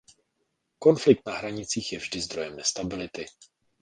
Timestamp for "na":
1.27-1.33